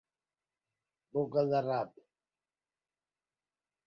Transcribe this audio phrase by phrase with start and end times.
[1.17, 2.01] Boca de rap.